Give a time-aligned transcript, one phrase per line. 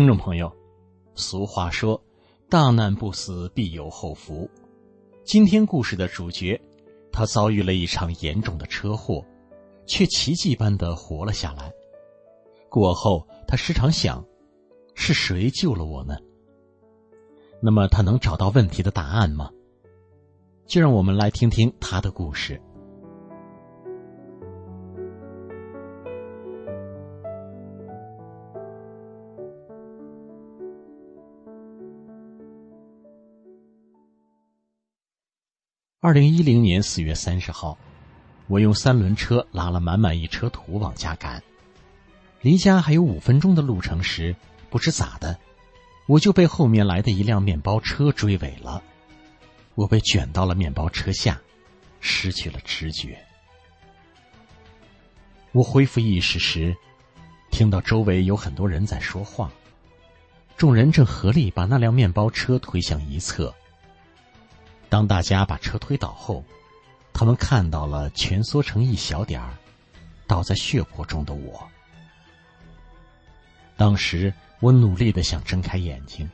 [0.00, 0.50] 听众朋友，
[1.14, 2.02] 俗话说
[2.48, 4.48] ：“大难不死，必有后福。”
[5.24, 6.58] 今天故事的主角，
[7.12, 9.22] 他遭遇了一场严重的车祸，
[9.86, 11.70] 却奇迹般的活了下来。
[12.70, 14.24] 过后，他时常想：
[14.94, 16.16] 是谁救了我呢？
[17.60, 19.50] 那么，他能找到问题的答案吗？
[20.64, 22.58] 就让我们来听听他的故事。
[36.02, 37.76] 二零一零年四月三十号，
[38.46, 41.42] 我用三轮车拉了满满一车土往家赶。
[42.40, 44.34] 离家还有五分钟的路程时，
[44.70, 45.38] 不知咋的，
[46.06, 48.82] 我就被后面来的一辆面包车追尾了。
[49.74, 51.38] 我被卷到了面包车下，
[52.00, 53.22] 失去了知觉。
[55.52, 56.74] 我恢复意识时，
[57.50, 59.52] 听到周围有很多人在说话，
[60.56, 63.54] 众人正合力把那辆面包车推向一侧。
[64.90, 66.44] 当大家把车推倒后，
[67.12, 69.56] 他们看到了蜷缩成一小点儿、
[70.26, 71.66] 倒在血泊中的我。
[73.76, 76.28] 当时我努力的想睁开眼睛，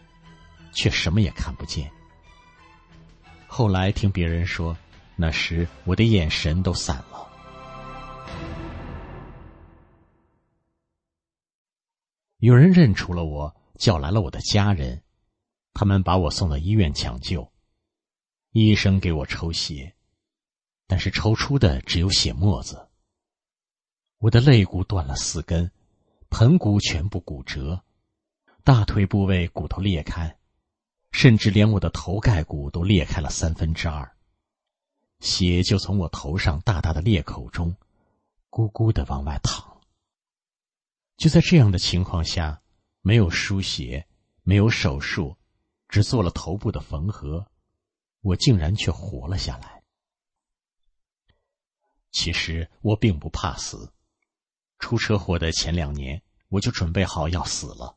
[0.73, 1.89] 却什么也看不见。
[3.47, 4.77] 后来听别人说，
[5.17, 7.29] 那时我的眼神都散了。
[12.39, 15.03] 有人认出了我，叫来了我的家人，
[15.75, 17.47] 他们把我送到医院抢救。
[18.59, 19.95] 医生给我抽血，
[20.87, 22.89] 但是抽出的只有血沫子。
[24.17, 25.71] 我的肋骨断了四根，
[26.31, 27.83] 盆骨全部骨折，
[28.65, 30.39] 大腿部位骨头裂开，
[31.13, 34.11] 甚至连我的头盖骨都裂开了三分之二。
[35.21, 37.77] 血就从我头上大大的裂口中，
[38.49, 39.83] 咕咕的往外淌。
[41.19, 42.63] 就在这样的情况下，
[43.03, 44.07] 没有输血，
[44.45, 45.37] 没有手术，
[45.91, 47.47] 只做了头部的缝合。
[48.27, 49.81] 我竟然却活了下来。
[52.11, 53.93] 其实我并不怕死，
[54.81, 57.97] 出车祸的前两年我就准备好要死了，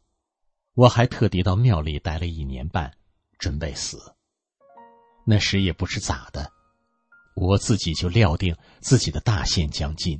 [0.75, 2.95] 我还特地到庙里待了一年半，
[3.39, 4.15] 准备死。
[5.25, 6.51] 那时也不知咋的，
[7.35, 10.15] 我自己就料定自己的大限将近。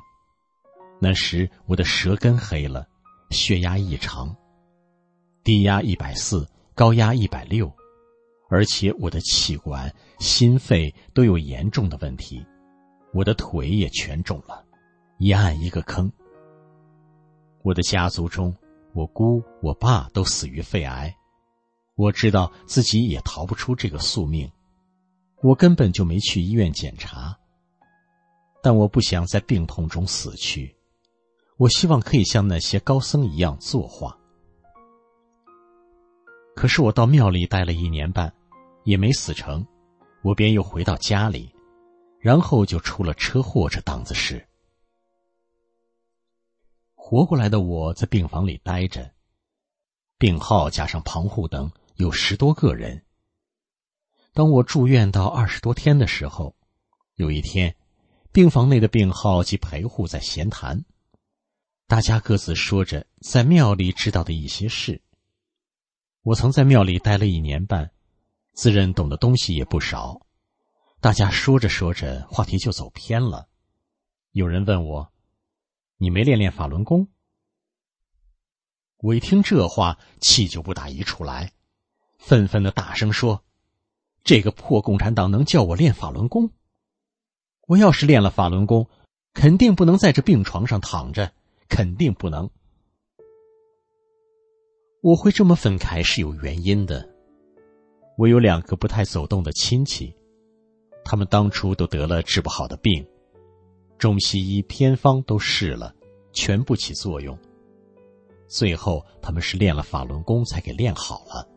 [1.00, 2.88] 那时我的舌根黑了，
[3.30, 4.36] 血压异常，
[5.44, 7.72] 低压一百四，高压一百六。
[8.50, 12.44] 而且我的气管、心肺都有严重的问题，
[13.14, 14.66] 我的腿也全肿了，
[15.20, 16.12] 一按一个坑。
[17.62, 18.56] 我的家族中，
[18.94, 21.16] 我姑、我爸都死于肺癌，
[21.96, 24.52] 我知道自己也逃不出这个宿命，
[25.44, 27.38] 我根本就没去医院检查。
[28.64, 30.76] 但我不想在病痛中死去，
[31.58, 34.18] 我希望可以像那些高僧一样作画。
[36.56, 38.34] 可是我到庙里待了一年半。
[38.84, 39.66] 也没死成，
[40.24, 41.54] 我便又回到家里，
[42.20, 44.46] 然后就出了车祸这档子事。
[46.96, 49.12] 活过来的我在病房里待着，
[50.18, 53.04] 病号加上旁护等有十多个人。
[54.34, 56.56] 当我住院到二十多天的时候，
[57.16, 57.76] 有一天，
[58.32, 60.86] 病房内的病号及陪护在闲谈，
[61.88, 65.02] 大家各自说着在庙里知道的一些事。
[66.22, 67.92] 我曾在庙里待了一年半。
[68.60, 70.20] 自认懂的东西也不少，
[71.00, 73.48] 大家说着说着，话题就走偏了。
[74.34, 75.14] 有人问我
[75.96, 77.08] ：“你没练练法轮功？”
[79.00, 81.54] 我一听这话，气就不打一处来，
[82.18, 83.46] 愤愤的大声说
[84.26, 86.52] ：“这个破共产党能叫我练法轮功？
[87.66, 88.90] 我要是练了法轮功，
[89.34, 91.32] 肯定不能在这病床上躺着，
[91.70, 92.50] 肯定不能。
[95.02, 97.08] 我会这么愤慨是有原因的。”
[98.20, 100.14] 我有两个不太走动的亲戚，
[101.06, 103.08] 他们当初都得了治不好的病，
[103.98, 105.96] 中西医偏方都试了，
[106.34, 107.40] 全不起作用。
[108.46, 111.48] 最后他们是练了法轮功才给练好了。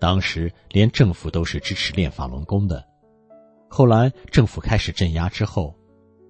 [0.00, 2.82] 当时连政府都是支持练法轮功的，
[3.68, 5.76] 后来政府开始镇压之后，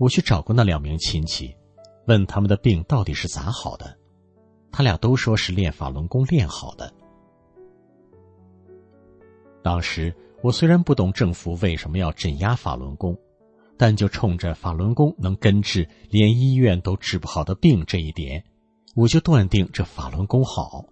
[0.00, 1.54] 我去找过那两名亲戚，
[2.08, 3.96] 问他们的病到底是咋好的，
[4.72, 6.92] 他俩都说是练法轮功练好的。
[9.66, 10.14] 当时
[10.44, 13.18] 我虽然不懂政府为什么要镇压法轮功，
[13.76, 18.40] 但就冲着法轮功能根治连医院都治不好的病这一点，
[18.94, 20.84] 我就断定这法轮功好，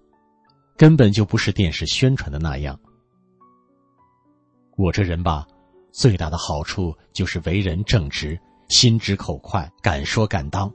[0.76, 2.76] 根本就不是电视宣传的那样。
[4.76, 5.46] 我这人吧，
[5.92, 8.36] 最大的好处就是为人正直，
[8.70, 10.68] 心直口快，敢说敢当。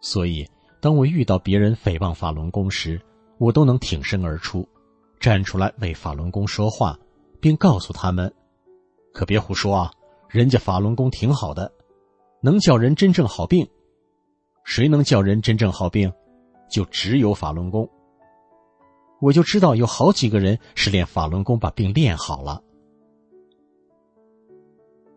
[0.00, 0.44] 所以，
[0.80, 3.00] 当我遇到别人诽谤法轮功时，
[3.38, 4.68] 我都能挺身而出，
[5.20, 6.98] 站出来为法轮功说话，
[7.42, 8.32] 并告诉他们：
[9.12, 9.90] 可别胡说啊！
[10.28, 11.70] 人家法轮功挺好的，
[12.40, 13.68] 能叫人真正好病。
[14.62, 16.10] 谁能叫人真正好病？
[16.70, 17.86] 就只有法轮功。
[19.20, 22.62] 我就知道有好几个人是练法轮功把病练好了。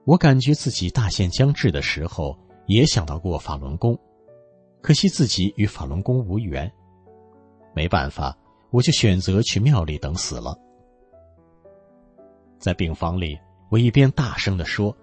[0.03, 2.35] 我感觉自己大限将至的时候，
[2.65, 3.95] 也想到过法轮功。
[4.81, 6.71] 可惜自己与法轮功无缘，
[7.75, 8.35] 没办法，
[8.71, 10.59] 我就选择去庙里等死了。
[12.65, 13.39] 在病房里，
[13.69, 14.97] 我一边大声的说，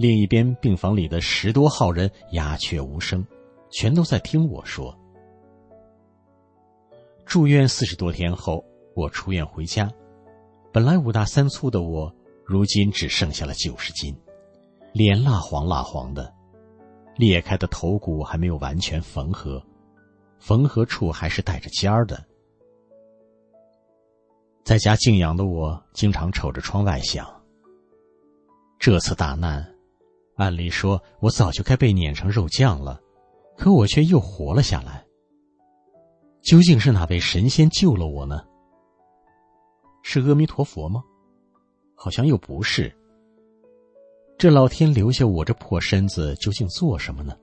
[0.00, 3.24] 另一边病房里的十多号人鸦雀无声，
[3.70, 4.92] 全都在听我说。
[7.24, 8.64] 住院四十多天后，
[8.96, 9.88] 我出院回家，
[10.72, 12.12] 本来五大三粗的我，
[12.44, 14.12] 如今只剩下了九十斤，
[14.92, 16.34] 脸蜡黄蜡黄的。
[17.14, 19.64] 裂开的头骨还没有完全缝合，
[20.40, 22.20] 缝合处还是带着尖儿的。
[24.68, 27.26] 在家静养的我，经常瞅着窗外想：
[28.78, 29.66] 这次大难，
[30.36, 33.00] 按理说我早就该被碾成肉酱了，
[33.56, 35.02] 可我却又活了下来。
[36.42, 38.44] 究竟是哪位神仙救了我呢？
[40.02, 41.02] 是阿弥陀佛吗？
[41.94, 42.94] 好像又不是。
[44.36, 47.34] 这老天留下我这破身子，究竟做什么呢？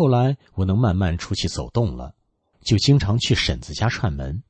[0.00, 2.14] 后来我能慢慢出去走动了，
[2.62, 4.42] 就经常去婶子家串门。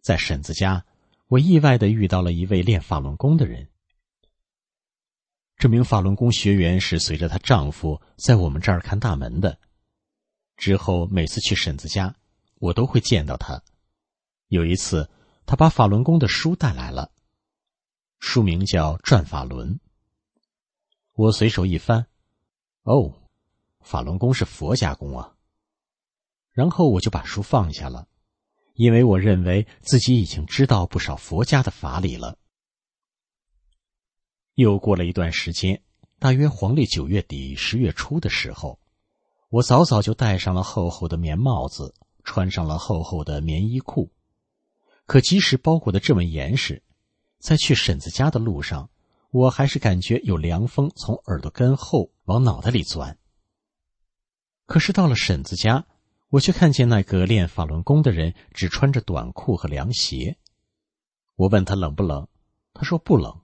[0.00, 0.84] 在婶子家，
[1.28, 3.68] 我意外的遇到了一位练法轮功的人。
[5.56, 9.56] 这名法轮功学员是随着她丈夫在我们这儿看大门的。
[10.56, 12.16] 之后每次去婶子家，
[12.58, 13.62] 我都会见到他。
[14.48, 15.08] 有一次，
[15.46, 17.12] 他把法轮功的书带来了，
[18.18, 19.74] 书名叫《转法轮》。
[21.12, 22.04] 我随手一翻，
[22.82, 23.21] 哦。
[23.82, 25.34] 法轮功是佛家功啊。
[26.52, 28.08] 然后我就把书放下了，
[28.74, 32.38] 因为我认为自己已经知道不少佛家的法理了。
[34.54, 35.82] 又过了一段时间，
[36.18, 38.78] 大约黄历九月底十月初的时候，
[39.48, 44.12] 我早早就戴上了厚厚的棉帽子，穿上了厚厚的棉衣裤。
[45.06, 46.82] 可即使包裹的这么严实，
[47.38, 48.90] 在去婶子家的路上，
[49.30, 53.18] 我还是感觉有凉风从耳朵根后往脑袋里钻。
[54.72, 55.84] 可是到了婶子家，
[56.30, 60.38] 我却看见那个练法轮功的人只穿着短裤和凉鞋。
[61.36, 62.26] 我问他冷不冷，
[62.72, 63.42] 他说不冷。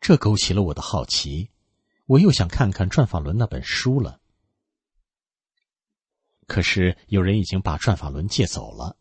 [0.00, 1.50] 这勾起了我的好奇，
[2.06, 4.20] 我又想看看转法轮那本书了。
[6.46, 8.96] 可是有人已经把转法轮借走了，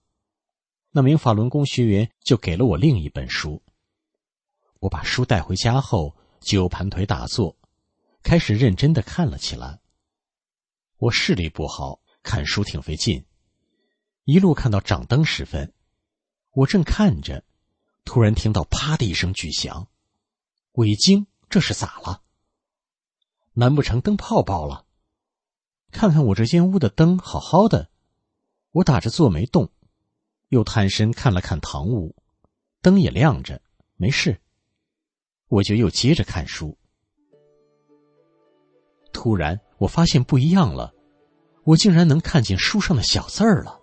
[0.89, 3.62] 那名法轮功学员就给了我另一本书。
[4.79, 7.55] 我把书带回家后，就盘腿打坐，
[8.24, 9.82] 开始认真的看了起来。
[11.03, 13.25] 我视力不好，看书挺费劲。
[14.24, 15.74] 一路看到掌灯时分，
[16.51, 17.43] 我正看着，
[18.05, 19.89] 突然听到“啪”的一声巨响，
[20.72, 22.22] 我一惊，这是咋了？
[23.51, 24.86] 难不成灯泡爆了？
[25.91, 27.89] 看看我这间屋的灯好好的，
[28.72, 29.69] 我打着坐没动，
[30.48, 32.15] 又探身看了看堂屋，
[32.81, 33.62] 灯也亮着，
[33.98, 34.39] 没事。
[35.50, 36.77] 我就又接着看书。
[39.12, 40.94] 突然，我发现不一样了，
[41.63, 43.80] 我竟然能看见书上的小字儿了。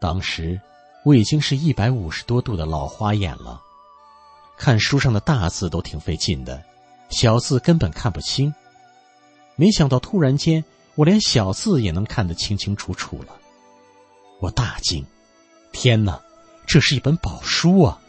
[0.00, 0.60] 当时
[1.04, 3.60] 我已经是一百五十多度的老花眼了，
[4.56, 6.62] 看书上的大字都挺费劲的，
[7.10, 8.52] 小字根本看不清。
[9.56, 13.36] 没想到突然间，我连小字也能看得清清楚楚了。
[14.40, 15.04] 我大惊
[15.72, 16.20] ：“天哪，
[16.64, 18.00] 这是一本宝书啊！”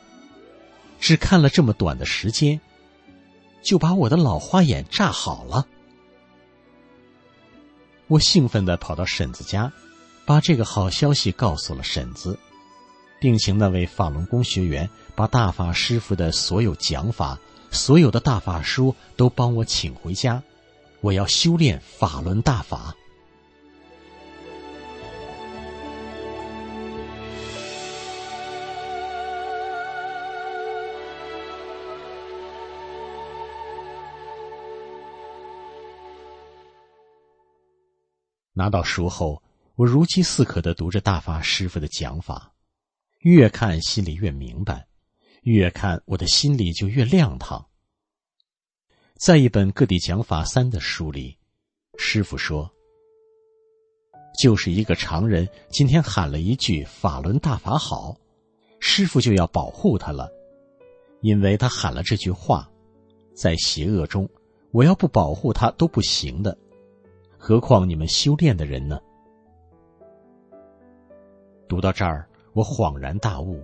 [1.02, 2.60] 只看了这么短的时间，
[3.64, 5.66] 就把我的老花眼炸好了。
[8.10, 9.72] 我兴奋地跑到婶子家，
[10.26, 12.40] 把这个好消息告诉了婶子，
[13.20, 17.38] 并请那位法轮功学员把大法师傅的所有讲法、
[17.70, 20.42] 所有的大法书都帮我请回家，
[21.02, 22.96] 我要修炼法轮大法。
[38.60, 39.42] 拿到书后，
[39.78, 42.52] 我如饥似渴的读着大法师傅的讲法，
[43.20, 44.86] 越看心里越明白，
[45.44, 47.66] 越看我的心里就越亮堂。
[49.16, 51.38] 在一本各地讲法三的书里，
[51.98, 52.70] 师傅说
[54.44, 58.20] ：“就是一个常人今天喊了一句‘法轮大法好’，
[58.82, 60.30] 师傅就要保护他了，
[61.22, 62.70] 因为他喊了这句话，
[63.34, 64.30] 在邪恶中，
[64.72, 66.58] 我要不保护他都不行的。”
[67.42, 69.00] 何况你们修炼的人呢？
[71.70, 73.64] 读到这儿，我恍然大悟，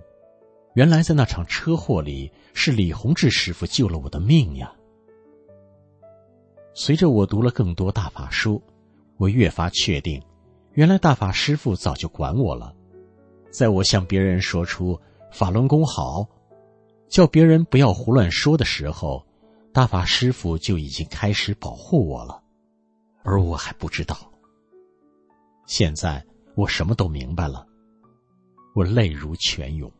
[0.72, 4.72] 原来在那场车祸里，是李洪志师傅救了我的命呀。
[6.72, 8.62] 随着我读了更多大法书，
[9.18, 10.22] 我越发确定，
[10.72, 12.74] 原来大法师傅早就管我了。
[13.50, 14.98] 在我向别人说出
[15.30, 16.26] 法轮功好，
[17.08, 19.22] 叫别人不要胡乱说的时候，
[19.70, 22.42] 大法师傅就已经开始保护我了。
[23.26, 24.16] 而我还不知道。
[25.66, 27.66] 现在我什么都明白了，
[28.72, 29.90] 我泪如泉涌。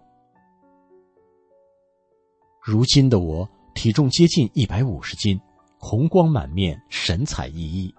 [2.62, 5.38] 如今的我体重接近一百五十斤，
[5.76, 7.92] 红光满面，神采奕奕，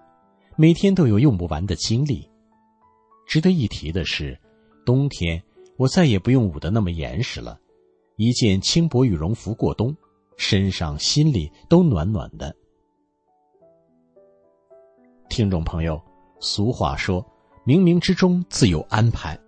[0.56, 2.26] 每天都有用不完的精力。
[3.26, 4.38] 值得一提的是，
[4.86, 5.42] 冬天
[5.76, 7.60] 我再也不用捂得那么严实了，
[8.16, 9.94] 一件轻薄羽绒服过冬，
[10.38, 12.56] 身上心里都暖暖的。
[15.28, 16.00] 听众朋友，
[16.40, 17.24] 俗话说
[17.64, 19.38] ：“冥冥之中自有安排。”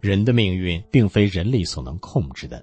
[0.00, 2.62] 人的命运并非人力所能控制的，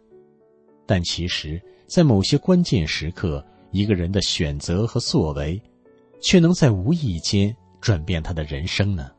[0.86, 5.60] 但其实，在某些关键时刻，一个人的选择和作为，
[6.22, 9.10] 却能在无意间转变他的人生呢。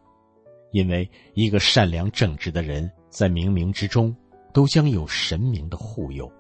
[0.73, 4.15] 因为一个善良正直的人，在冥冥之中，
[4.53, 6.31] 都将有神明的护佑。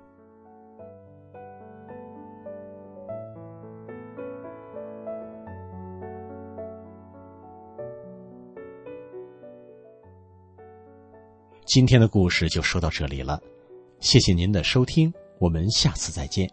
[11.72, 13.40] 今天的故事就说到这里了，
[14.00, 16.50] 谢谢您的收听，我们下次再见。